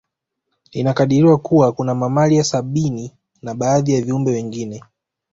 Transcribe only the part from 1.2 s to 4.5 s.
Kuwa kuna mamalia sabini na baadhi ya viumbe